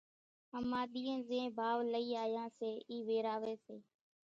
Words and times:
ۿماۮِيئين 0.57 1.19
زين 1.27 1.45
ڀائو 1.57 1.79
لئي 1.91 2.11
آيان 2.25 2.49
سي 2.57 2.69
اِي 2.91 2.97
ويراوي 3.07 3.55
سي، 3.65 3.75